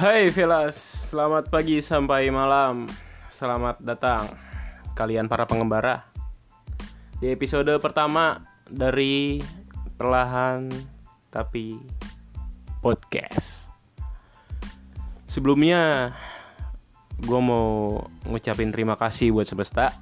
[0.00, 0.80] Hai Velas,
[1.12, 2.88] selamat pagi sampai malam.
[3.28, 4.32] Selamat datang
[4.96, 6.08] kalian para pengembara.
[7.20, 9.44] Di episode pertama dari
[10.00, 10.72] Perlahan
[11.28, 11.76] Tapi
[12.80, 13.68] Podcast.
[15.28, 16.16] Sebelumnya
[17.20, 20.00] gue mau ngucapin terima kasih buat semesta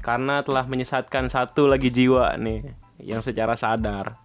[0.00, 2.72] karena telah menyesatkan satu lagi jiwa nih
[3.04, 4.16] yang secara sadar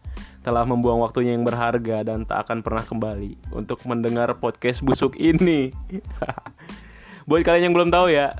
[0.41, 5.69] telah membuang waktunya yang berharga dan tak akan pernah kembali untuk mendengar podcast busuk ini.
[7.29, 8.33] Buat kalian yang belum tahu ya,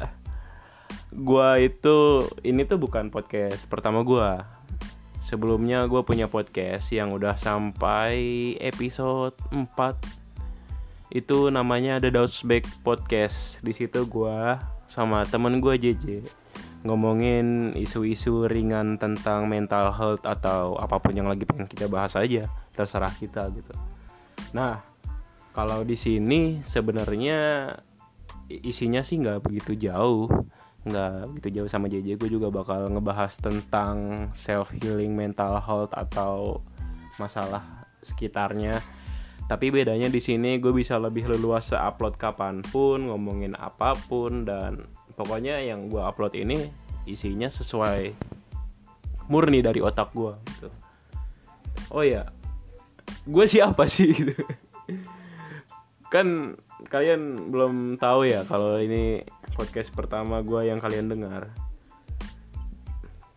[1.14, 4.50] gua itu ini tuh bukan podcast pertama gua.
[5.22, 9.70] Sebelumnya gua punya podcast yang udah sampai episode 4.
[11.14, 12.10] Itu namanya The
[12.42, 13.62] Back Podcast.
[13.62, 14.58] Di situ gua
[14.90, 16.41] sama temen gua JJ
[16.82, 22.50] ngomongin isu-isu ringan tentang mental health atau apa pun yang lagi pengen kita bahas aja
[22.74, 23.74] terserah kita gitu.
[24.58, 24.82] Nah
[25.54, 27.70] kalau di sini sebenarnya
[28.50, 30.28] isinya sih nggak begitu jauh
[30.82, 36.58] nggak begitu jauh sama JJ gue juga bakal ngebahas tentang self healing mental health atau
[37.22, 38.82] masalah sekitarnya.
[39.46, 44.90] Tapi bedanya di sini gue bisa lebih leluasa upload kapan pun ngomongin apa pun dan
[45.16, 46.70] pokoknya yang gue upload ini
[47.08, 48.14] isinya sesuai
[49.32, 50.70] murni dari otak gue gitu.
[51.92, 52.28] Oh ya
[53.26, 54.36] gue siapa sih gitu.
[56.12, 56.58] Kan
[56.90, 59.24] kalian belum tahu ya kalau ini
[59.56, 61.52] podcast pertama gue yang kalian dengar.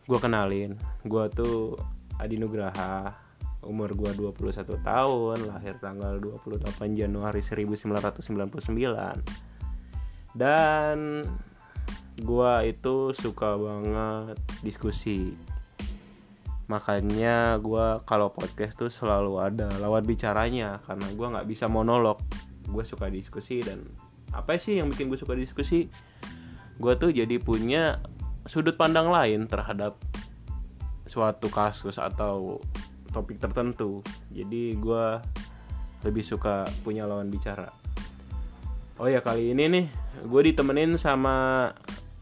[0.04, 1.78] Gue kenalin gue tuh
[2.20, 3.24] Adi Nugraha
[3.64, 8.20] umur gue 21 tahun lahir tanggal 28 Januari 1999
[10.36, 11.24] dan
[12.22, 15.34] gua itu suka banget diskusi.
[16.70, 22.22] Makanya gua kalau podcast tuh selalu ada lawan bicaranya karena gua nggak bisa monolog.
[22.64, 23.84] Gue suka diskusi dan
[24.34, 25.86] apa sih yang bikin gue suka diskusi?
[26.80, 28.02] Gue tuh jadi punya
[28.50, 29.94] sudut pandang lain terhadap
[31.06, 32.58] suatu kasus atau
[33.14, 34.02] topik tertentu.
[34.34, 35.06] Jadi gue
[36.02, 37.70] lebih suka punya lawan bicara.
[38.98, 39.86] Oh ya kali ini nih
[40.26, 41.70] gue ditemenin sama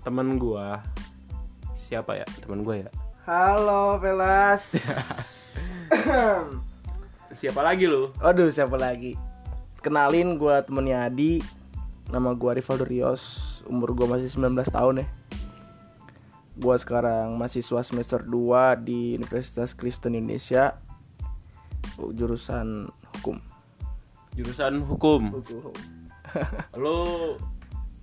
[0.03, 0.83] temen gua.
[1.87, 2.27] Siapa ya?
[2.43, 2.91] Temen gua ya?
[3.23, 4.75] Halo Velas.
[7.39, 8.11] Siapa lagi lu?
[8.19, 9.15] Aduh siapa lagi?
[9.79, 11.39] Kenalin gua temennya Adi.
[12.11, 13.23] Nama gua Rivaldo Rios.
[13.67, 15.07] Umur gua masih 19 tahun ya.
[16.59, 20.77] Gua sekarang mahasiswa semester 2 di Universitas Kristen Indonesia
[21.99, 23.39] jurusan hukum.
[24.35, 25.75] Jurusan hukum, hukum.
[26.81, 27.37] lu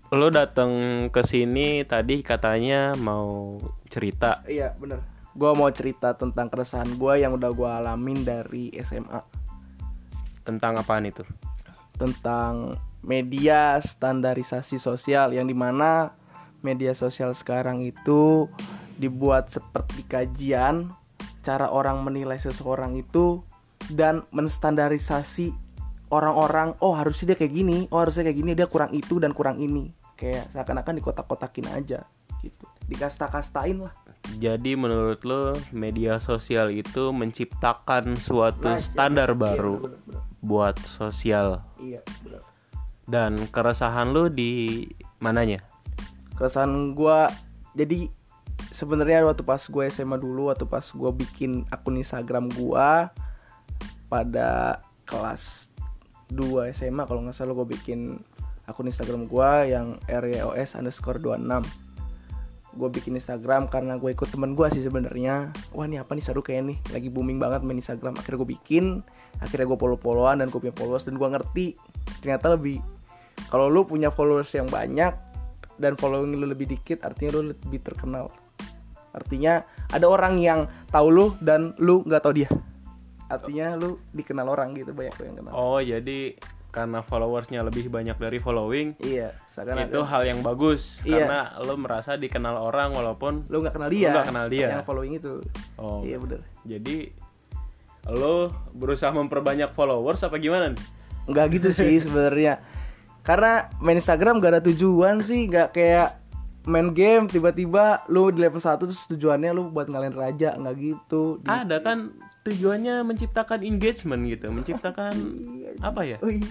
[0.10, 0.72] lo datang
[1.14, 3.62] ke sini tadi katanya mau
[3.94, 4.42] cerita.
[4.50, 5.06] Iya, bener.
[5.38, 9.22] Gua mau cerita tentang keresahan gue yang udah gue alamin dari SMA.
[10.42, 11.22] Tentang apaan itu?
[11.94, 12.74] Tentang
[13.06, 16.12] media standarisasi sosial yang di mana
[16.66, 18.50] media sosial sekarang itu
[19.00, 20.92] dibuat seperti kajian
[21.46, 23.40] cara orang menilai seseorang itu
[23.96, 25.56] dan menstandarisasi
[26.12, 29.64] orang-orang oh harusnya dia kayak gini oh harusnya kayak gini dia kurang itu dan kurang
[29.64, 32.04] ini kayak seakan-akan dikotak-kotakin aja
[32.44, 32.66] gitu.
[32.92, 33.96] Dikasta-kastain lah.
[34.36, 40.22] Jadi menurut lo media sosial itu menciptakan suatu nah, standar iya, baru iya, bener, bener.
[40.44, 41.48] buat sosial.
[41.80, 42.44] Iya bener.
[43.10, 44.86] dan keresahan lo di
[45.18, 45.58] mananya?
[46.38, 47.20] Keresahan gue
[47.74, 48.06] jadi
[48.70, 52.90] sebenarnya waktu pas gue SMA dulu waktu pas gue bikin akun Instagram gue
[54.12, 54.78] pada
[55.10, 55.74] kelas
[56.30, 58.22] 2 SMA kalau nggak salah gue bikin
[58.70, 61.90] akun Instagram gue yang RYOS underscore 26
[62.70, 65.50] gue bikin Instagram karena gue ikut temen gue sih sebenarnya.
[65.74, 66.22] Wah ini apa nih?
[66.22, 66.78] Seru kayak nih.
[66.94, 68.14] Lagi booming banget main Instagram.
[68.22, 69.02] Akhirnya gue bikin
[69.42, 71.68] akhirnya gue follow followan dan gue punya followers dan gue ngerti.
[72.22, 72.78] Ternyata lebih
[73.50, 75.18] kalau lu punya followers yang banyak
[75.82, 78.30] dan following lu lebih dikit artinya lu lebih terkenal.
[79.18, 82.50] Artinya ada orang yang tahu lu dan lu nggak tahu dia.
[83.34, 85.54] Artinya lu dikenal orang gitu banyak yang kenal.
[85.58, 86.38] Oh jadi
[86.70, 89.34] karena followersnya lebih banyak dari following iya
[89.68, 91.04] itu hal yang bagus.
[91.04, 91.28] Iya.
[91.28, 94.08] karena lo merasa dikenal orang walaupun lo nggak kenal dia.
[94.08, 94.68] lo gak kenal dia.
[94.78, 95.34] Yang following itu.
[95.76, 96.00] Oh.
[96.06, 96.42] Iya bener.
[96.64, 97.12] Jadi
[98.08, 100.74] lo berusaha memperbanyak followers apa gimana
[101.28, 102.64] nggak gitu sih sebenarnya.
[103.20, 106.19] Karena main Instagram gak ada tujuan sih nggak kayak
[106.68, 111.40] main game tiba-tiba lu di level 1 terus tujuannya lu buat ngalahin raja nggak gitu
[111.48, 112.12] ada kan
[112.44, 115.14] tujuannya menciptakan engagement gitu menciptakan
[115.56, 115.82] iya, iya.
[115.84, 116.50] apa ya oh, iya.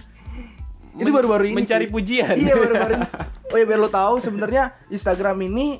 [0.97, 1.93] itu baru-baru ini mencari sih.
[1.93, 3.07] pujian iya baru-baru ini
[3.53, 5.77] oh ya biar lo tahu sebenarnya Instagram ini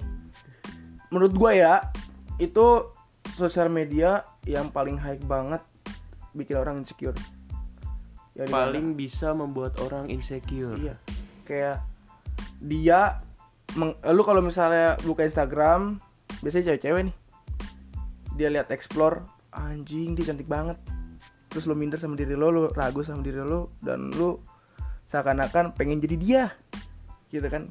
[1.10, 1.90] menurut gue ya
[2.38, 2.86] itu
[3.34, 5.62] sosial media yang paling high banget
[6.38, 7.18] bikin orang insecure
[8.40, 10.80] Ya, di paling bisa membuat orang insecure.
[10.80, 10.96] Iya.
[11.44, 11.84] Kayak
[12.64, 13.20] dia
[13.76, 16.02] meng, eh, lu kalau misalnya buka Instagram,
[16.42, 17.16] biasanya cewek-cewek nih.
[18.40, 20.78] Dia lihat explore, anjing dia cantik banget.
[21.50, 24.38] Terus lu minder sama diri lo, lu ragu sama diri lo dan lu
[25.10, 26.44] seakan-akan pengen jadi dia.
[27.30, 27.70] Gitu kan.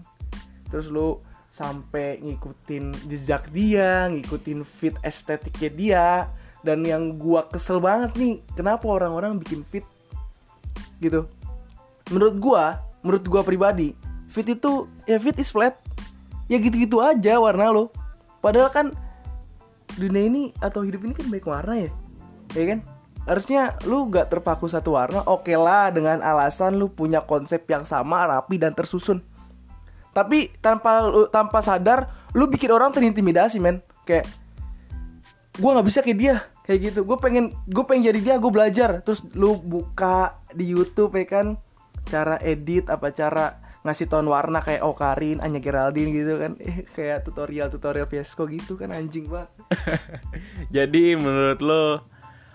[0.69, 6.07] Terus lu sampai ngikutin jejak dia, ngikutin fit estetiknya dia.
[6.61, 9.87] Dan yang gua kesel banget nih, kenapa orang-orang bikin fit
[10.99, 11.27] gitu
[12.11, 12.65] menurut gua
[13.03, 13.95] menurut gua pribadi
[14.29, 15.79] fit itu ya fit is flat
[16.49, 17.93] ya gitu-gitu aja warna lo.
[18.41, 18.87] Padahal kan
[19.95, 21.91] dunia ini atau hidup ini kan banyak warna ya.
[22.57, 22.79] Ya kan?
[23.29, 28.25] Harusnya lu gak terpaku satu warna oke lah dengan alasan lu punya konsep yang sama
[28.25, 29.21] rapi dan tersusun.
[30.17, 33.85] Tapi tanpa lu, tanpa sadar lu bikin orang terintimidasi men.
[34.09, 34.25] Kayak
[35.61, 36.37] gua nggak bisa kayak dia.
[36.65, 37.01] Kayak gitu.
[37.05, 39.05] Gue pengen gue pengen jadi dia gue belajar.
[39.05, 41.47] Terus lu buka di YouTube ya kan?
[42.09, 46.53] Cara edit apa cara ngasih tone warna kayak Okarin, Anya Geraldine gitu kan.
[46.61, 49.51] Eh, kayak tutorial tutorial Fiasco gitu kan anjing banget.
[50.75, 51.85] Jadi menurut lo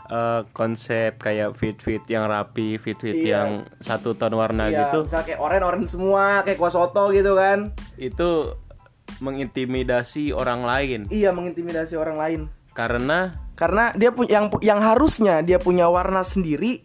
[0.06, 3.32] eh, konsep kayak fit-fit yang rapi, fit-fit Iya.
[3.34, 3.50] yang
[3.80, 7.72] satu ton warna Iya, gitu misalnya kayak oren oren semua kayak kuah soto gitu kan.
[7.96, 8.52] itu
[9.24, 11.00] mengintimidasi orang lain.
[11.08, 12.42] Iya mengintimidasi orang lain.
[12.74, 16.82] Karena karena dia punya yang yang harusnya dia punya warna sendiri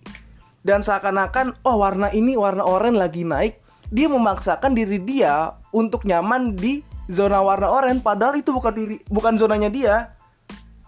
[0.61, 3.57] dan seakan-akan oh warna ini warna oranye lagi naik
[3.89, 9.41] dia memaksakan diri dia untuk nyaman di zona warna oranye padahal itu bukan diri bukan
[9.41, 9.95] zonanya dia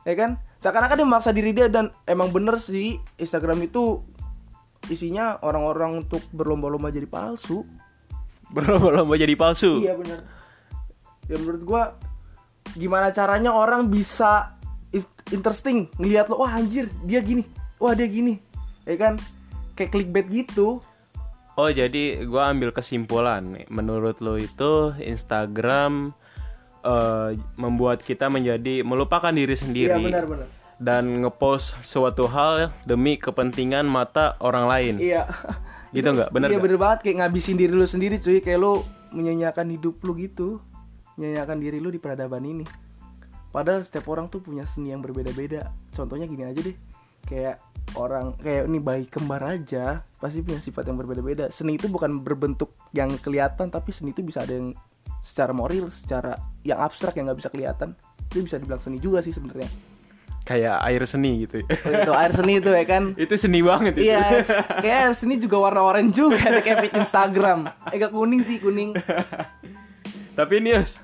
[0.04, 4.04] ya kan seakan-akan dia memaksa diri dia dan emang bener sih Instagram itu
[4.92, 7.64] isinya orang-orang untuk berlomba-lomba jadi palsu
[8.54, 9.80] berlomba-lomba jadi palsu.
[9.82, 10.26] Iya benar.
[11.30, 11.82] Ya menurut gua
[12.74, 14.58] gimana caranya orang bisa
[14.90, 17.46] is- interesting ngelihat lo wah anjir dia gini,
[17.78, 18.42] wah dia gini.
[18.82, 19.14] Ya kan?
[19.78, 20.82] Kayak clickbait gitu.
[21.60, 23.66] Oh jadi gua ambil kesimpulan nih.
[23.68, 26.16] Menurut lo itu Instagram
[26.80, 30.46] eh, membuat kita menjadi melupakan diri sendiri Iya benar benar.
[30.80, 34.94] dan ngepost suatu hal demi kepentingan mata orang lain.
[34.96, 35.28] Iya.
[35.92, 36.30] Gitu nggak?
[36.30, 36.64] Bener Iya nggak?
[36.64, 38.80] bener banget kayak ngabisin diri lu sendiri cuy, kayak lu
[39.10, 40.62] menyanyiakan hidup lu gitu.
[41.14, 42.62] Menyanyiakan diri lu di peradaban ini.
[43.50, 45.68] Padahal setiap orang tuh punya seni yang berbeda-beda.
[45.90, 46.76] Contohnya gini aja deh.
[47.26, 47.62] Kayak
[47.98, 51.48] orang kayak ini bayi kembar aja pasti punya sifat yang berbeda-beda.
[51.50, 54.76] Seni itu bukan berbentuk yang kelihatan tapi seni itu bisa ada yang
[55.24, 57.96] secara moral, secara yang abstrak yang nggak bisa kelihatan.
[58.30, 59.68] Itu bisa dibilang seni juga sih sebenarnya.
[60.40, 61.62] Kayak air seni gitu.
[61.62, 63.02] Oh, itu air seni itu ya kan.
[63.14, 64.10] itu seni banget itu.
[64.10, 64.42] Iya,
[64.82, 67.70] kayak air seni juga warna oranye juga kayak Instagram.
[67.86, 68.96] Agak kuning sih, kuning.
[70.34, 70.96] Tapi Nius,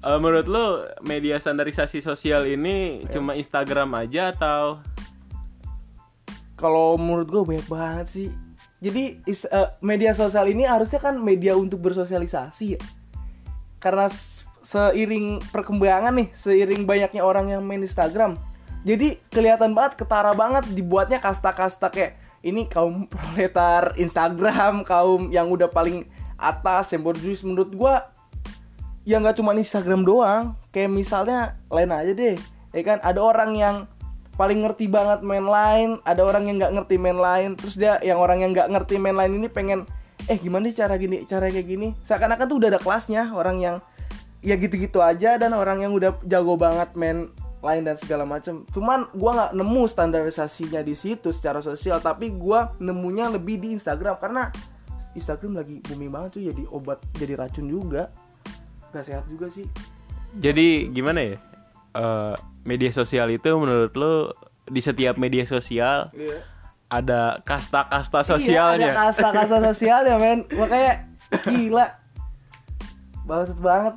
[0.00, 4.80] eh, menurut lo media standarisasi sosial ini cuma Instagram aja atau
[6.60, 8.28] Kalau menurut gue banyak banget sih.
[8.84, 12.80] Jadi is- eh, media sosial ini harusnya kan media untuk bersosialisasi ya.
[13.80, 14.12] Karena
[14.60, 18.36] seiring perkembangan nih, seiring banyaknya orang yang main Instagram.
[18.84, 25.68] Jadi kelihatan banget ketara banget dibuatnya kasta-kasta kayak ini kaum proletar Instagram, kaum yang udah
[25.72, 26.04] paling
[26.40, 28.08] atas yang borjuis menurut gua
[29.04, 32.36] ya nggak cuma Instagram doang kayak misalnya lain aja deh
[32.72, 33.76] ya kan ada orang yang
[34.40, 38.16] paling ngerti banget main line ada orang yang nggak ngerti main line terus dia yang
[38.16, 39.84] orang yang nggak ngerti main line ini pengen
[40.32, 41.92] eh gimana sih cara gini cara kayak gini?
[42.00, 43.76] Seakan-akan tuh udah ada kelasnya orang yang
[44.40, 47.28] ya gitu-gitu aja dan orang yang udah jago banget main
[47.60, 52.72] line dan segala macam cuman gua nggak nemu standarisasinya di situ secara sosial tapi gua
[52.80, 54.48] nemunya lebih di Instagram karena
[55.12, 58.08] Instagram lagi booming banget tuh jadi obat jadi racun juga.
[58.90, 59.66] Gak sehat juga sih.
[60.38, 61.36] Jadi gimana ya?
[61.98, 64.14] Eh, media sosial itu menurut lo
[64.66, 66.44] di setiap media sosial Iya.
[66.88, 68.90] ada kasta-kasta Iya, sosialnya.
[68.92, 70.44] ada kasta-kasta sosial ya men.
[70.50, 71.06] Makanya
[71.42, 71.86] gila.
[73.24, 73.94] Bangsat banget.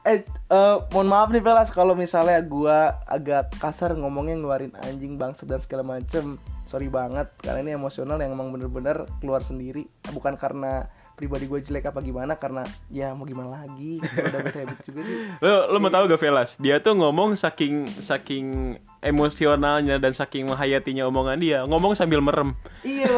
[0.00, 5.44] Eh, eh, mohon maaf nih Velas kalau misalnya gua agak kasar ngomongnya ngeluarin anjing bangsat
[5.44, 6.40] dan segala macem.
[6.64, 9.84] Sorry banget karena ini emosional yang emang bener-bener keluar sendiri.
[10.08, 10.88] Bukan karena
[11.20, 14.00] pribadi gue jelek apa gimana Karena ya mau gimana lagi.
[14.00, 15.16] Udah bad habit juga sih.
[15.44, 16.56] Lo lo mau tahu gak Velas?
[16.56, 22.56] Dia tuh ngomong saking saking emosionalnya dan saking menghayatinya omongan dia, ngomong sambil merem.
[22.80, 23.12] Iya.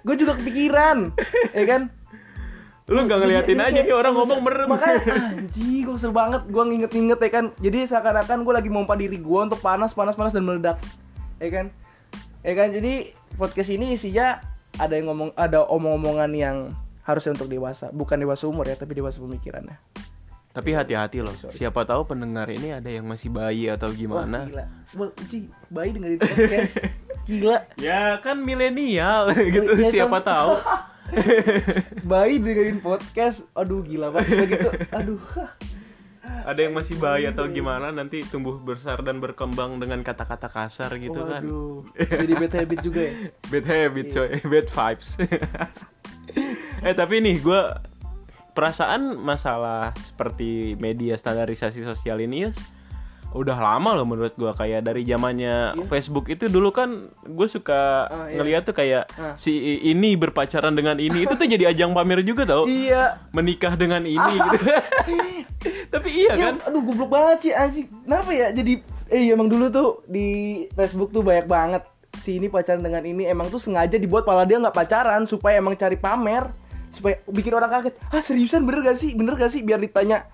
[0.00, 1.12] Gue juga kepikiran
[1.52, 1.92] Ya kan?
[2.90, 4.18] Lu gak ngeliatin Iya, aja iya, nih orang iya.
[4.24, 4.68] ngomong merem.
[4.72, 5.00] Makanya
[5.36, 6.42] anjing gue kesel banget.
[6.48, 7.44] Gue nginget-nginget ya kan?
[7.60, 10.80] Jadi seakan-akan gue lagi mompa diri gue untuk panas, panas, panas dan meledak.
[11.36, 11.66] Ya kan?
[12.40, 12.72] Ya kan?
[12.72, 14.40] Jadi podcast ini isinya
[14.80, 16.56] ada yang ngomong ada omong-omongan yang
[17.10, 19.76] harusnya untuk dewasa bukan dewasa umur ya tapi dewasa pemikirannya
[20.50, 21.30] Tapi hati-hati loh.
[21.30, 24.38] Siapa tahu pendengar ini ada yang masih bayi atau Wah, gimana.
[24.44, 24.66] gila
[24.98, 26.72] Wah, Ci, bayi dengerin podcast
[27.30, 27.58] Gila.
[27.78, 30.26] Ya kan milenial gitu Iya, siapa kan?
[30.26, 30.52] tahu.
[32.10, 33.46] Bayi dengerin podcast.
[33.52, 34.70] Aduh gila banget gitu.
[34.90, 35.22] Aduh.
[36.40, 41.22] Ada yang masih bayi atau gimana nanti tumbuh besar dan berkembang dengan kata-kata kasar gitu
[41.22, 41.42] kan.
[41.42, 41.82] Waduh.
[41.94, 43.12] Jadi bad habit juga ya.
[43.46, 45.08] Bad habit coy, bad vibes.
[46.80, 47.60] Eh tapi nih gue
[48.50, 52.50] perasaan masalah seperti media standarisasi sosial ini ya
[53.30, 55.86] udah lama loh menurut gue kayak dari zamannya Iya.
[55.86, 56.90] Facebook itu dulu kan
[57.22, 58.34] gue suka Ah, iya.
[58.36, 59.38] ngeliat tuh kayak Ah.
[59.38, 59.54] si
[59.86, 63.22] ini berpacaran dengan ini itu tuh jadi ajang pamer juga tau Iya.
[63.30, 64.58] menikah dengan ini gitu
[65.94, 67.86] tapi iya Ya, kan aduh goblok banget sih anjing.
[68.02, 68.48] Kenapa ya?
[68.50, 68.72] Jadi
[69.06, 70.26] eh emang dulu tuh di
[70.72, 71.82] Facebook tuh banyak banget
[72.16, 75.74] si ini pacaran dengan ini emang tuh sengaja dibuat malah dia nggak pacaran supaya emang
[75.74, 76.50] cari pamer
[76.90, 77.94] supaya bikin orang kaget.
[78.10, 78.66] Ah seriusan?
[78.66, 79.14] Bener gak sih?
[79.14, 79.62] Bener gak sih?
[79.62, 80.26] Biar ditanya.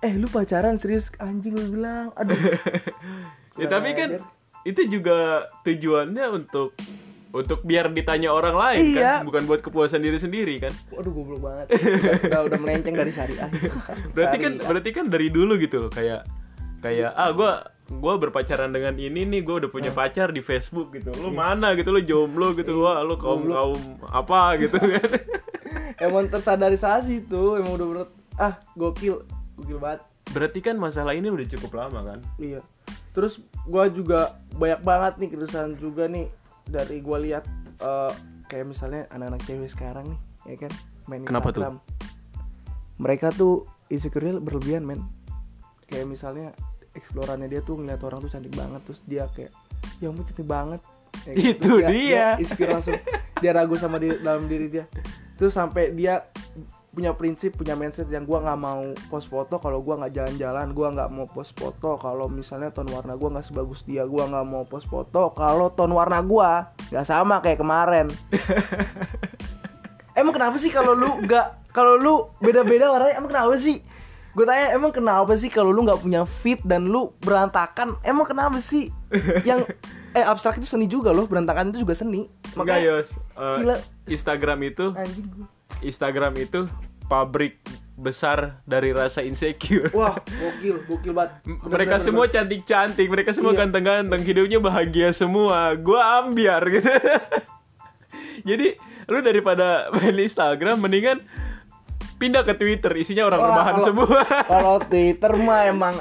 [0.00, 1.12] Eh lu pacaran serius?
[1.20, 2.10] Anjing lu bilang.
[2.16, 2.36] Aduh.
[3.58, 4.14] Ya tapi kan
[4.62, 6.70] itu juga tujuannya untuk
[7.30, 9.22] untuk biar ditanya orang lain Iya.
[9.22, 10.70] kan bukan buat kepuasan diri sendiri kan?
[10.94, 11.66] Waduh goblok banget.
[12.30, 13.50] Udah, udah, melenceng dari syariah
[14.14, 16.26] berarti kan berarti kan dari dulu gitu kayak
[16.78, 21.10] kayak ah gua gua berpacaran dengan ini nih gua udah punya pacar di Facebook gitu.
[21.18, 21.90] Lu mana gitu?
[21.90, 22.86] Lu jomblo gitu.
[22.86, 23.80] Wah lu kaum kaum
[24.10, 25.10] apa gitu kan
[26.00, 28.08] emang tersadarisasi tuh emang udah bener
[28.40, 29.22] ah gokil
[29.60, 30.00] gokil banget
[30.32, 32.60] berarti kan masalah ini udah cukup lama kan Iya.
[33.10, 36.30] Terus gua juga banyak banget nih keresahan juga nih
[36.70, 37.42] dari gua lihat
[37.82, 38.12] eh,
[38.46, 40.20] kayak misalnya anak-anak cewek sekarang nih,
[40.54, 40.72] ya kan?
[41.10, 41.62] Main Kenapa tuh?
[41.62, 41.76] Instagram.
[43.02, 45.02] Mereka tuh insecure berlebihan, men.
[45.90, 46.54] Kayak misalnya
[46.94, 49.50] eksplorannya dia tuh ngeliat orang tuh cantik banget terus dia kayak
[49.98, 50.80] ya ampun cantik banget.
[51.26, 51.42] Ya kan?
[51.50, 52.26] Itu dia.
[52.38, 52.94] insecure langsung
[53.42, 54.86] dia ragu sama diri, dalam diri dia.
[55.40, 56.28] Terus sampai dia
[56.90, 60.90] punya prinsip punya mindset yang gua nggak mau post foto kalau gua nggak jalan-jalan gua
[60.90, 64.66] nggak mau post foto kalau misalnya ton warna gua nggak sebagus dia gua nggak mau
[64.66, 68.10] post foto kalau ton warna gua nggak sama kayak kemarin.
[70.18, 73.78] Emang kenapa sih kalau lu nggak kalau lu beda-beda warnanya emang kenapa sih?
[74.34, 78.58] Gue tanya emang kenapa sih kalau lu nggak punya fit dan lu berantakan emang kenapa
[78.58, 78.90] sih?
[79.46, 79.70] Yang
[80.10, 83.76] eh abstrak itu seni juga loh berantakan itu juga seni enggak yos Eh, Gila.
[84.06, 85.46] Instagram itu anjing gua
[85.80, 86.60] Instagram itu
[87.06, 87.56] pabrik
[87.94, 93.52] besar dari rasa insecure wah gokil gokil banget Bener, mereka bener, semua cantik-cantik, mereka semua
[93.52, 93.58] Iya.
[93.60, 95.76] ganteng-ganteng, hidupnya bahagia semua.
[95.76, 96.88] Gua ambiar gitu.
[98.48, 98.66] Jadi
[99.04, 101.20] lu daripada main Instagram mendingan
[102.20, 104.18] pindah ke Twitter, isinya orang Wah, rebahan kalau- semua.
[104.44, 105.94] Kalau Twitter mah emang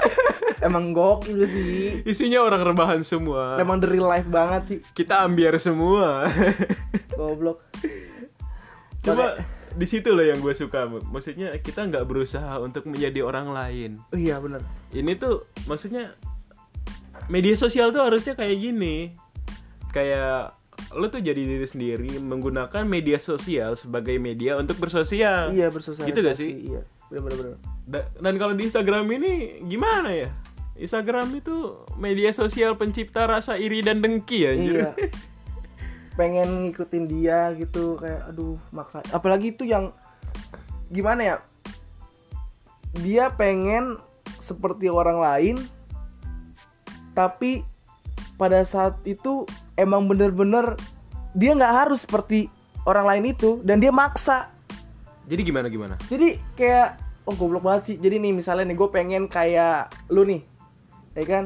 [0.60, 2.04] emang gokil sih.
[2.04, 3.56] isinya orang rebahan semua.
[3.56, 4.80] Emang the real life banget sih.
[4.92, 6.28] Kita ambiar semua.
[7.16, 7.64] Goblok.
[9.00, 9.40] Cuma
[9.72, 10.84] di situ loh yang gue suka.
[10.86, 13.92] Maksudnya kita nggak berusaha untuk menjadi orang lain.
[14.12, 14.60] Oh, iya bener
[14.90, 16.18] ini tuh maksudnya
[17.30, 19.14] media sosial tuh harusnya kayak gini
[19.90, 20.58] kayak
[20.96, 26.10] lo tuh jadi diri sendiri menggunakan media sosial sebagai media untuk bersosial Iya bersosialisasi.
[26.10, 26.52] Gitu gak sih?
[26.74, 26.82] Iya.
[27.90, 30.30] Da- dan kalau di Instagram ini gimana ya
[30.80, 34.76] Instagram itu media sosial pencipta rasa iri dan dengki ya anjir.
[34.80, 34.92] Iya.
[36.20, 39.04] Pengen ngikutin dia gitu kayak aduh maksa.
[39.12, 39.92] Apalagi itu yang
[40.92, 41.38] gimana ya?
[43.06, 44.02] Dia pengen
[44.42, 45.56] seperti orang lain
[47.14, 47.62] tapi
[48.40, 49.44] pada saat itu
[49.80, 50.76] emang bener-bener
[51.32, 52.52] dia nggak harus seperti
[52.84, 54.52] orang lain itu dan dia maksa.
[55.30, 55.96] Jadi gimana gimana?
[56.12, 57.96] Jadi kayak oh goblok banget sih.
[58.02, 60.42] Jadi nih misalnya nih gue pengen kayak lu nih
[61.16, 61.46] ya kan?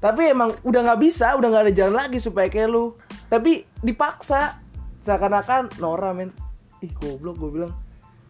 [0.00, 2.96] Tapi emang udah nggak bisa udah nggak ada jalan lagi supaya kayak lu.
[3.28, 4.62] Tapi dipaksa.
[5.06, 6.34] Seakan-akan Nora men
[6.82, 7.72] ih goblok gue bilang.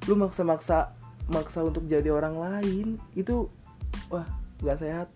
[0.09, 0.93] Lu maksa-maksa
[1.29, 2.97] maksa untuk jadi orang lain.
[3.13, 3.53] Itu
[4.09, 4.25] wah
[4.65, 5.09] nggak sehat.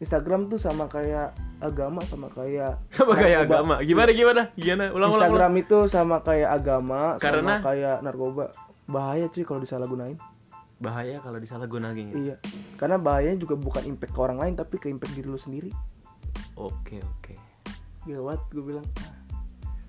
[0.00, 3.54] Instagram tuh sama kayak agama sama kayak sama kayak narkoba.
[3.56, 5.62] agama gimana gimana gimana ulang ulang, Instagram ulang.
[5.64, 7.54] itu sama kayak agama Karena?
[7.56, 8.44] sama kayak narkoba
[8.84, 10.18] bahaya cuy kalau disalahgunain
[10.76, 12.36] bahaya kalau disalahgunain Iya,
[12.74, 15.70] karena bahayanya juga bukan impact ke orang lain tapi ke impact diri lu sendiri.
[16.54, 17.34] oke oke
[18.02, 18.82] Gawat, gue bilang.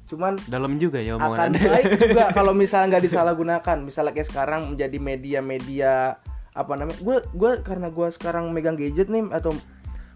[0.06, 3.78] Cuman dalam juga ya akan omongan anda baik juga kalau misalnya nggak disalahgunakan.
[3.82, 6.22] Misalnya kayak sekarang menjadi media-media
[6.54, 7.00] apa namanya?
[7.02, 9.58] Gue gue karena gue sekarang megang gadget nih atau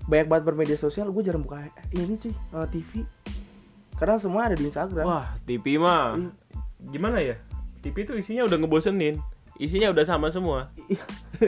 [0.08, 2.92] banyak banget bermedia sosial, gue jarang buka ini cuy eh, TV.
[3.98, 5.04] Karena semua ada di Instagram.
[5.04, 6.30] Wah, TV mah Iya.
[6.90, 7.36] gimana ya?
[7.82, 9.20] TV itu isinya udah ngebosenin.
[9.58, 10.70] Isinya udah sama semua.
[10.88, 11.02] Iya.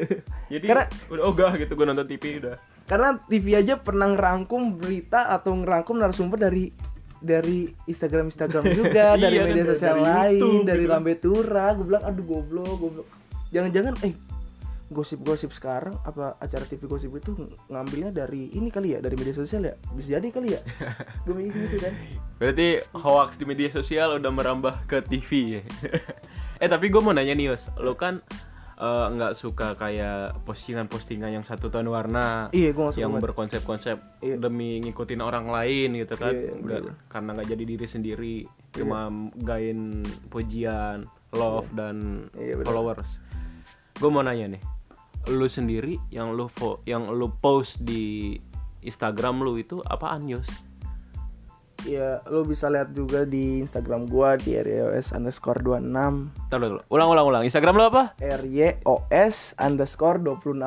[0.58, 2.58] Jadi Karena- udah ogah gitu gue nonton TV udah.
[2.90, 6.74] Karena TV aja pernah ngerangkum berita atau ngerangkum narasumber dari
[7.22, 10.92] dari Instagram Instagram juga, dari Iya, media sosial dari lain, YouTube dari gitu.
[10.92, 11.66] Lambe Tura.
[11.78, 13.08] Gue bilang aduh goblok, goblok.
[13.54, 14.14] Jangan-jangan eh
[14.90, 17.38] gosip-gosip sekarang apa acara TV gosip itu
[17.70, 19.74] ngambilnya dari ini kali ya dari media sosial ya?
[19.94, 20.62] Bisa jadi kali ya?
[21.26, 21.94] Gue mikir gitu kan?
[22.42, 22.68] Berarti
[22.98, 25.64] hoax di media sosial udah merambah ke TV ya.
[26.64, 28.20] eh tapi gue mau nanya nih Yos, lo kan
[28.76, 34.36] eh, nggak suka kayak postingan-postingan yang satu tahun warna iya suka yang berkonsep-konsep Iya.
[34.42, 36.34] demi ngikutin orang lain gitu kan?
[36.36, 36.96] Iya, iya, bener.
[37.08, 38.36] karena nggak jadi diri sendiri
[38.74, 39.08] cuma
[39.40, 42.66] gain pujian love dan Iya, bener.
[42.66, 43.12] followers.
[44.00, 44.64] Gue mau nanya nih
[45.28, 48.38] lu sendiri yang lu fo- yang lu post di
[48.80, 50.70] Instagram lu itu apaan Yos?
[51.88, 56.82] ya lo bisa lihat juga di Instagram gua di ryos underscore 26 Tahu dulu.
[56.92, 57.44] Ulang ulang ulang.
[57.48, 58.04] Instagram lu apa?
[58.20, 60.60] ryos underscore 26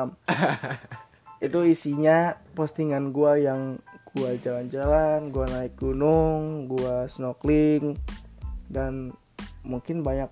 [1.45, 3.77] itu isinya postingan gua yang
[4.15, 7.93] gua jalan-jalan gua naik gunung gua snorkeling
[8.71, 9.13] dan
[9.61, 10.31] mungkin banyak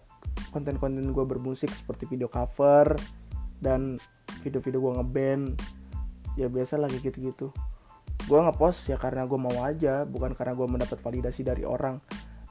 [0.49, 2.95] konten-konten gua bermusik seperti video cover
[3.61, 4.01] dan
[4.41, 5.55] video-video gua ngeband
[6.35, 7.53] ya biasa lagi gitu-gitu.
[8.25, 12.01] Gua ngepost ya karena gua mau aja bukan karena gua mendapat validasi dari orang.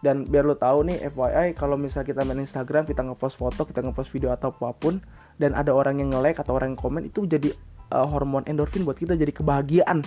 [0.01, 3.85] Dan biar lo tahu nih FYI kalau misal kita main Instagram kita ngepost foto kita
[3.85, 4.97] ngepost video atau apa pun
[5.37, 7.53] dan ada orang yang nge-like atau orang yang komen itu jadi
[7.93, 10.01] uh, hormon endorfin buat kita jadi kebahagiaan.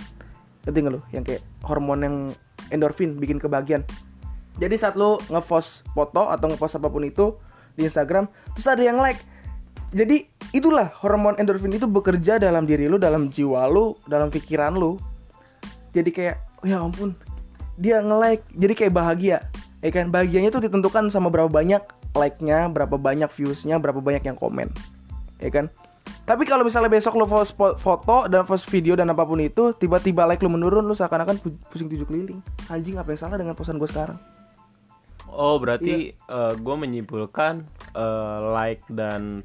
[0.66, 2.16] Ngerti nggak lo yang kayak hormon yang
[2.74, 3.86] endorfin bikin kebahagiaan.
[4.58, 7.38] Jadi saat lo ngepost foto atau ngepost apa pun itu
[7.78, 9.22] di Instagram terus ada yang like.
[9.94, 14.94] Jadi itulah hormon endorfin itu bekerja dalam diri lu dalam jiwa lu dalam pikiran lu.
[15.90, 17.12] Jadi kayak "Oh ya ampun.
[17.74, 19.38] Dia nge-like jadi kayak bahagia.
[19.82, 20.08] Ya kan?
[20.08, 21.82] Bahagianya tuh ditentukan sama berapa banyak
[22.14, 24.70] like-nya berapa banyak views-nya berapa banyak yang komen.
[25.42, 25.66] Ya kan?
[26.24, 29.76] Tapi kalau misalnya besok lo post fo- foto dan post video dan apa pun itu
[29.76, 32.40] tiba-tiba like lo menurun lo seakan-akan pu- pusing tujuh keliling.
[32.72, 34.16] Anjing apa yang salah dengan posan gue sekarang?
[35.28, 36.54] Oh, berarti Iya.
[36.54, 39.42] gue menyimpulkan eh, like dan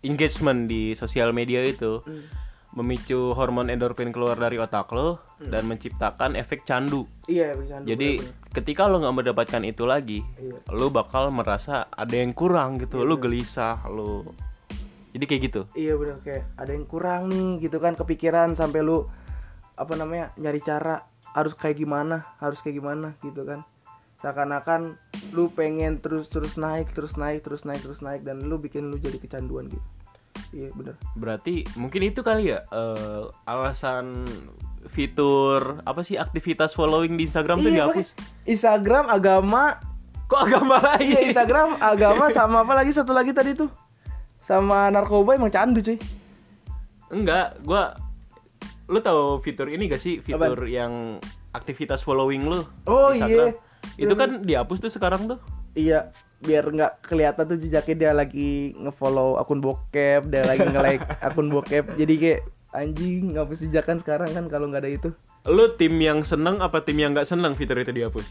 [0.00, 2.24] engagement di sosial media itu Hmm.
[2.70, 7.08] memicu hormon endorfin keluar dari otak lo dan menciptakan efek candu.
[7.24, 8.20] iya bercanda Jadi
[8.52, 10.60] ketika lo nggak mendapatkan itu lagi, Iya.
[10.70, 13.00] lo bakal merasa ada yang kurang gitu.
[13.00, 14.36] Lo gelisah, lo
[15.08, 15.62] jadi kayak gitu.
[15.74, 19.08] iya bener kayak ada yang kurang nih gitu kan kepikiran sampai lu
[19.74, 23.64] apa namanya nyari cara harus kayak gimana harus kayak gimana gitu kan
[24.18, 24.98] seakan-akan
[25.30, 28.98] lu pengen terus terus naik terus naik terus naik terus naik dan lu bikin lu
[28.98, 29.82] jadi kecanduan gitu.
[30.50, 30.94] Iya bener.
[31.14, 34.26] Berarti mungkin itu kali ya eh, alasan
[34.88, 38.08] fitur apa sih aktivitas following di Instagram tuh Iya, dihapus.
[38.14, 39.62] makanya Instagram agama.
[40.28, 41.08] Kok agama lagi?
[41.08, 42.90] iya Instagram agama sama apa lagi?
[42.92, 43.70] Satu lagi tadi tuh.
[44.40, 45.96] Sama narkoba emang candu cuy.
[47.08, 47.96] Enggak, gua
[48.88, 50.20] lu tahu fitur ini gak sih?
[50.20, 51.20] Fitur yang
[51.52, 53.52] aktivitas following lu Oh, iya.
[53.98, 55.38] Itu kan dihapus tuh sekarang tuh.
[55.78, 56.10] Iya,
[56.42, 61.94] biar nggak kelihatan tuh jejaknya dia lagi ngefollow akun bokep, dia lagi nge-like akun bokep.
[61.98, 62.40] Jadi kayak
[62.74, 65.08] anjing ngapus jejak kan sekarang kan kalau nggak ada itu.
[65.48, 68.26] Lu tim yang seneng apa tim yang nggak seneng fitur itu dihapus?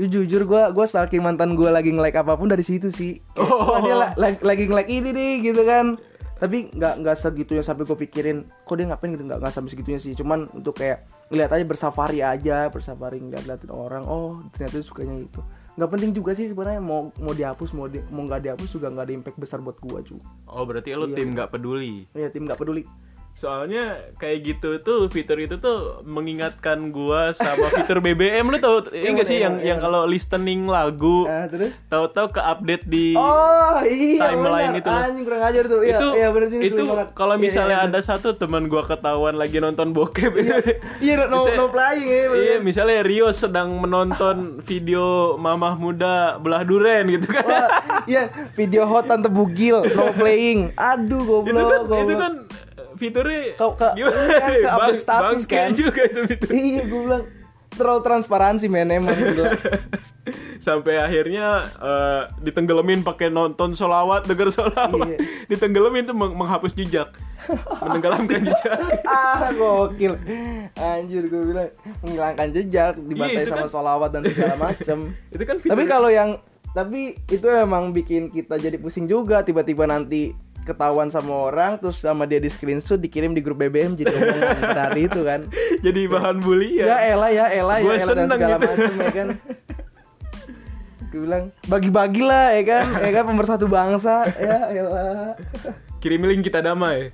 [0.00, 3.20] Ih, jujur gua gua stalking mantan gua lagi nge-like apa pun dari situ sih.
[3.36, 3.76] Oh.
[3.76, 6.00] "Wah, dia la- la- lagi nge-like ini nih gitu kan.
[6.42, 10.00] Tapi nggak nggak segitunya sampai gue pikirin kok dia ngapain gitu nggak nggak sampai segitunya
[10.02, 10.10] sih.
[10.18, 14.04] Cuman untuk kayak ngeliat aja bersafari aja, bersafari ngeliat-liatin orang.
[14.04, 15.40] Oh, ternyata sukanya itu.
[15.72, 19.08] Nggak penting juga sih sebenarnya mau mau dihapus mau di, mau nggak dihapus juga nggak
[19.08, 20.28] ada impact besar buat gua juga.
[20.44, 21.16] Oh, berarti lu Iya.
[21.16, 22.04] tim nggak peduli.
[22.12, 22.84] Iya tim nggak peduli.
[23.34, 23.82] Soalnya
[24.16, 29.14] kayak gitu tuh fitur itu tuh mengingatkan gua sama fitur BBM lu tau ini Yang
[29.16, 31.72] gak sih mana, yang yang- kalau listening lagu Ah terus?
[31.88, 34.86] tahu-tahu ke update di Oh iya timeline itu.
[34.86, 35.80] Anjing kurang ajar tuh.
[35.80, 39.58] Iya, itu iya juga itu kalau Iya, misalnya iya, ada satu teman gua ketahuan lagi
[39.58, 40.56] nonton bokep Iya,
[41.00, 42.22] iya no, Misalnya- no playing ya.
[42.28, 42.38] bener.
[42.38, 45.02] Iya, misalnya Rio sedang menonton video
[45.34, 47.42] mamah muda belah duren gitu kan.
[47.42, 47.68] Wah,
[48.04, 50.70] iya video hot tante bugil no playing.
[50.74, 51.48] Aduh goblok.
[51.48, 52.04] itu kan goblok.
[52.04, 52.34] itu kan
[53.02, 54.14] fiturnya Ke- ke- gimana?
[54.32, 55.68] kan ke update Bang- status kan.
[55.74, 56.48] juga itu fitur.
[56.62, 57.24] Iya gue bilang
[57.72, 59.42] terlalu transparansi men emang gitu.
[60.62, 64.94] Sampai akhirnya eh, ditenggelamin pakai nonton solawat, denger solawat.
[64.94, 65.18] Iya.
[65.50, 67.10] Ditenggelamin tuh meng- menghapus jejak.
[67.80, 68.78] Menenggelamkan jejak.
[69.02, 70.14] ah gokil.
[70.72, 74.98] Anjir gue bilang menghilangkan jejak dibantai Iya, sama kan- solawat dan segala macem.
[75.28, 76.30] itu kan fitur Tapi kalau yang
[76.70, 82.22] tapi itu emang bikin kita jadi pusing juga tiba-tiba nanti ketahuan sama orang terus sama
[82.22, 85.40] dia di screenshot dikirim di grup BBM jadi omongan pada hari itu kan.
[85.82, 86.86] jadi bahan bulian.
[86.86, 87.46] Ya ya elah ya
[87.82, 88.66] Gua elah dan seneng segala gitu.
[88.70, 89.28] macam ya kan.
[91.12, 95.36] Gue bilang bagi-bagi lah ya kan, ya kan pemersatu bangsa ya elah.
[96.00, 97.10] Kirim link kita damai.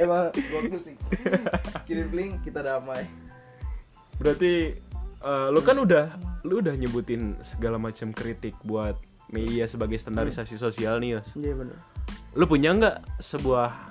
[0.00, 0.96] Emang gokil sih.
[1.84, 3.04] Kirim link kita damai.
[4.16, 4.74] Berarti
[5.20, 6.06] eh, lu kan udah
[6.48, 8.96] lu udah nyebutin segala macam kritik buat
[9.30, 11.28] media sebagai standarisasi sosial nih, Yos.
[11.34, 11.78] Iya benar.
[12.30, 13.90] lu punya nggak sebuah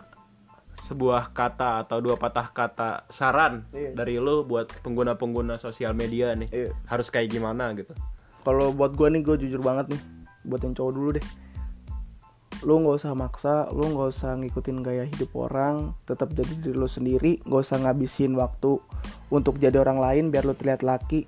[0.88, 3.92] sebuah kata atau dua patah kata saran Iya.
[3.94, 6.72] dari lu buat pengguna-pengguna sosial media nih Iya.
[6.88, 7.92] harus kayak gimana gitu
[8.42, 10.02] kalau buat gue nih gue jujur banget nih
[10.48, 11.26] buat yang cowok dulu deh
[12.60, 16.88] lu nggak usah maksa lu nggak usah ngikutin gaya hidup orang tetap jadi diri lu
[16.88, 18.80] sendiri nggak usah ngabisin waktu
[19.30, 21.24] untuk jadi orang lain biar lu terlihat laki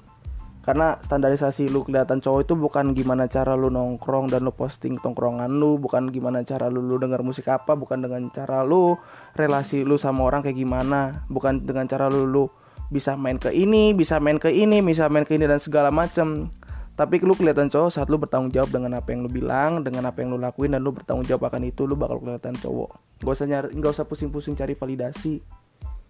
[0.62, 5.50] karena standarisasi lu kelihatan cowok itu bukan gimana cara lu nongkrong dan lu posting tongkrongan
[5.50, 8.94] lu bukan gimana cara lu, lu denger musik apa bukan dengan cara lu
[9.34, 12.46] relasi lu sama orang kayak gimana bukan dengan cara lu lu
[12.94, 16.52] bisa main ke ini bisa main ke ini bisa main ke ini dan segala macem.
[16.92, 20.22] Tapi lu kelihatan cowok saat lu bertanggung jawab dengan apa yang lu bilang dengan apa
[20.22, 23.00] yang lu lakuin dan lu bertanggung jawab akan itu lu bakal kelihatan cowok.
[23.24, 25.40] Gak usah nyari gak usah pusing-pusing cari validasi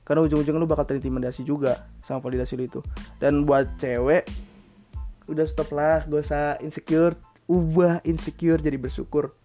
[0.01, 2.79] karena ujung-ujungnya lu bakal terintimidasi juga sama validasi lu itu.
[3.21, 4.25] Dan buat cewek
[5.29, 7.13] udah stop lah gak usah insecure.
[7.45, 9.35] Ubah insecure jadi bersyukur.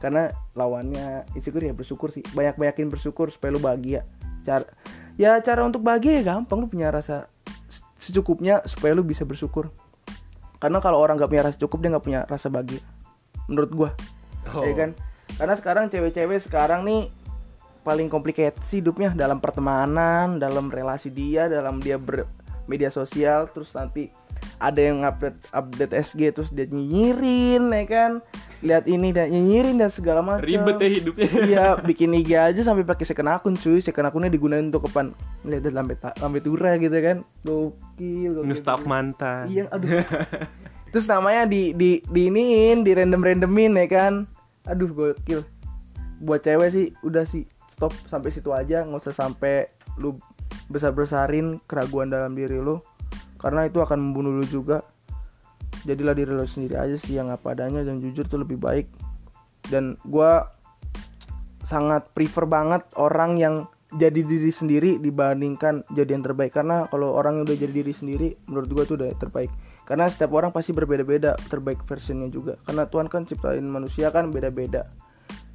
[0.00, 2.24] Karena lawannya insecure ya bersyukur sih.
[2.32, 4.08] Banyak-banyakin bersyukur supaya lu bahagia.
[4.42, 4.64] Cara
[5.20, 6.64] ya cara untuk bahagia ya gampang.
[6.64, 7.28] Lu punya rasa
[7.68, 9.68] se- secukupnya supaya lu bisa bersyukur.
[10.56, 12.80] Karena kalau orang gak punya rasa cukup dia nggak punya rasa bahagia.
[13.52, 13.90] Menurut gua.
[14.48, 14.64] Oh.
[14.64, 14.90] ya kan?
[15.36, 17.10] Karena sekarang cewek-cewek sekarang nih
[17.86, 24.10] paling complicated sih hidupnya dalam pertemanan dalam relasi dia dalam dia bermedia sosial terus nanti
[24.56, 28.12] ada yang update update SG terus dia nyinyirin ya kan?
[28.64, 30.48] Lihat ini dan nyinyirin dan segala macam.
[30.48, 31.28] Ribet ya hidupnya.
[31.44, 33.84] Iya bikin IG aja sampai pakai second akun cuy.
[33.84, 35.12] Second akunnya digunain untuk kepan
[35.44, 37.20] lihat lambe lambe tura gitu kan.
[37.44, 39.52] Gokil gokil ngestalk mantan.
[39.52, 40.00] Iya, aduh.
[40.92, 44.24] Terus namanya di di di iniin, di random randomin ya kan.
[44.64, 45.44] Aduh, gokil.
[46.24, 47.44] Buat cewek sih udah sih
[47.76, 49.68] stop sampai situ aja, nggak usah sampai
[50.00, 50.16] lu
[50.72, 52.80] besar-besarin keraguan dalam diri lu.
[53.36, 54.80] Karena itu akan membunuh lu juga.
[55.84, 58.88] Jadilah diri lu sendiri aja sih yang apa adanya dan jujur tuh lebih baik.
[59.68, 60.56] Dan gua
[61.68, 63.54] sangat prefer banget orang yang
[63.94, 68.28] jadi diri sendiri dibandingkan jadi yang terbaik karena kalau orang yang udah jadi diri sendiri
[68.50, 69.50] menurut gua tuh udah terbaik
[69.86, 74.90] karena setiap orang pasti berbeda-beda terbaik versionnya juga karena Tuhan kan ciptain manusia kan beda-beda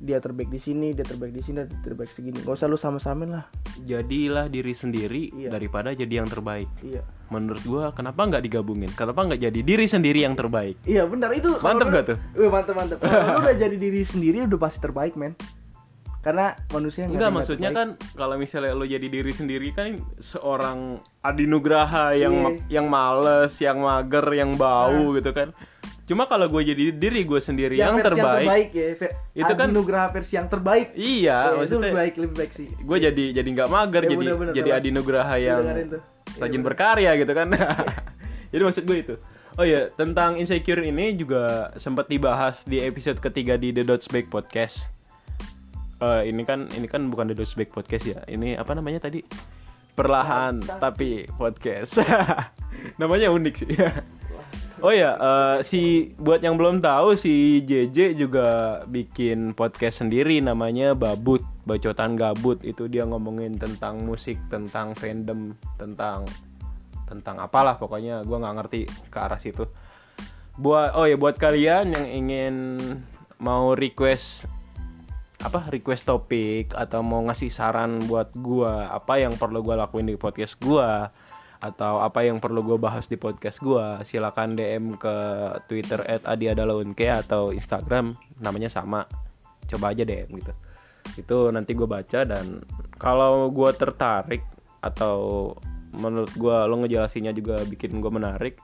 [0.02, 3.30] dia terbaik di sini dia terbaik di sini dia terbaik segini gak usah lu sama-samain
[3.32, 3.46] lah
[3.80, 5.50] jadilah diri sendiri Iya.
[5.52, 10.20] daripada jadi yang terbaik iya menurut gua kenapa nggak digabungin kenapa nggak jadi diri sendiri
[10.22, 12.18] yang terbaik iya benar itu Mantep gak tuh?
[12.36, 15.38] Eh, mantep mantep kalau lu udah jadi diri sendiri udah pasti terbaik men
[16.20, 17.98] karena manusia Enggak maksudnya terbaik.
[17.98, 22.44] kan kalau misalnya lo jadi diri sendiri kan seorang Adi Nugraha yang Iya.
[22.44, 25.50] ma- yang males, yang mager, yang bau gitu kan.
[26.12, 29.54] Cuma kalau gue jadi diri gue sendiri yang, versi terbaik, yang terbaik ya Ve- Itu
[29.56, 33.24] kan- Nugraha versi yang terbaik iya Iya, itu lebih baik lebih baik sih gue jadi
[33.32, 34.82] jadi nggak mager, Ya, jadi bener-bener, jadi kelas.
[34.84, 36.02] Adi Nugraha Iya, yang tuh.
[36.36, 37.48] rajin berkarya gitu kan.
[38.52, 39.16] jadi maksud gue itu.
[39.56, 44.28] Oh ya tentang insecure ini juga sempat dibahas di episode ketiga di The Dots Back
[44.28, 44.92] Podcast.
[46.00, 48.20] Eh, ini kan ini kan bukan The Dots Back Podcast ya.
[48.26, 49.24] Ini apa namanya tadi?
[49.92, 52.00] Perlahan tapi podcast.
[53.02, 53.70] namanya unik sih.
[54.82, 60.98] oh ya, eh, si buat yang belum tahu si JJ juga bikin podcast sendiri namanya
[60.98, 62.60] Babut, Bacotan Gabut.
[62.66, 66.26] Itu dia ngomongin tentang musik, tentang fandom, tentang
[67.06, 69.70] tentang apalah pokoknya gua nggak ngerti ke arah situ.
[70.58, 72.56] Buat oh ya buat kalian yang ingin
[73.38, 74.46] mau request
[75.42, 80.18] apa request topik atau mau ngasih saran buat gua apa yang perlu gua lakuin di
[80.18, 81.10] podcast gua
[81.62, 85.16] atau apa yang perlu gua bahas di podcast gua silakan DM ke
[85.70, 89.06] Twitter @adiadalaunke atau Instagram namanya sama.
[89.70, 90.54] Coba aja DM gitu.
[91.22, 92.66] Itu nanti gue baca dan
[92.98, 94.42] kalau gua tertarik
[94.82, 95.54] atau
[95.94, 98.58] menurut gua lo ngejelasinnya juga bikin gue menarik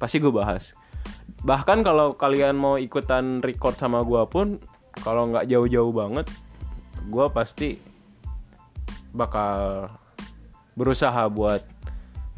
[0.00, 0.72] pasti gue bahas.
[1.44, 4.56] Bahkan kalau kalian mau ikutan record sama gua pun
[5.04, 6.26] kalau nggak jauh-jauh banget
[7.12, 7.78] gua pasti
[9.12, 9.86] bakal
[10.78, 11.77] berusaha buat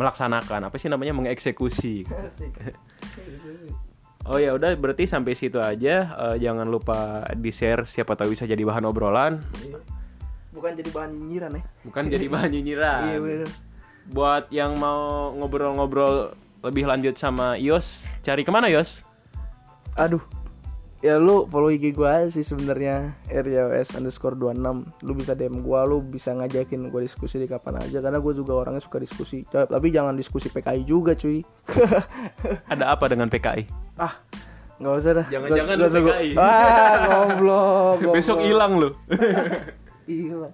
[0.00, 0.72] melaksanakan.
[0.72, 1.12] Apa sih namanya?
[1.12, 2.04] Mengeksekusi.
[4.28, 6.12] Oh ya udah berarti sampai situ aja.
[6.12, 9.40] Eh, jangan lupa di share siapa tahu bisa jadi bahan obrolan.
[9.64, 9.80] Iya.
[10.52, 11.62] bukan jadi bahan nyinyiran ya?
[11.88, 13.02] Bukan jadi bahan nyinyiran.
[13.08, 13.48] Iya bener.
[14.12, 19.00] Buat yang mau ngobrol-ngobrol lebih lanjut sama Yos cari ke mana Yos?
[19.96, 20.20] Aduh
[21.00, 24.60] ya lu follow IG gua aja sih sebenarnya RYOS underscore 26
[25.00, 28.52] lu bisa DM gua lu bisa ngajakin gua diskusi di kapan aja karena gua juga
[28.54, 29.42] orangnya suka diskusi.
[29.44, 31.40] Tapi jangan diskusi PKI juga cuy.
[32.72, 33.64] Ada apa dengan PKI
[33.96, 34.12] ah
[34.76, 35.26] nggak usah dah.
[35.26, 36.30] Jangan-jangan usah lu gua- PKI.
[36.34, 37.64] ah goblok
[38.00, 38.14] goblok.
[38.14, 38.88] besok hilang lu.
[40.06, 40.52] Hilang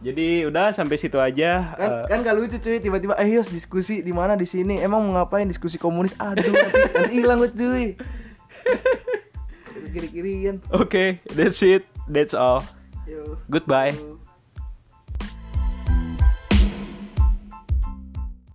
[0.00, 1.76] Jadi udah sampai situ aja.
[1.76, 2.80] kan Eh, kan kalau lucu cuy.
[2.80, 4.32] Tiba-tiba eh yos diskusi di mana?
[4.32, 4.80] Di sini.
[4.80, 6.16] Emang mau ngapain diskusi komunis?
[6.16, 7.52] Aduh nanti, hilang gua
[10.72, 11.86] Oke, that's it.
[12.08, 12.62] That's all.
[13.06, 13.38] Yo.
[13.50, 13.90] Goodbye.
[13.98, 14.19] Yo.